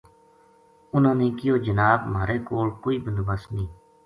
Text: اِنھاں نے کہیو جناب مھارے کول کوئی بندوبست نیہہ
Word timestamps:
اِنھاں 0.93 1.15
نے 1.19 1.27
کہیو 1.37 1.55
جناب 1.65 1.99
مھارے 2.13 2.37
کول 2.47 2.67
کوئی 2.83 2.97
بندوبست 3.05 3.47
نیہہ 3.53 3.69